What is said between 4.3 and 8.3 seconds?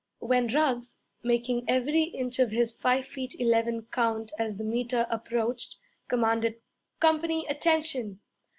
as the Meter approached, commanded 'Company, attention!'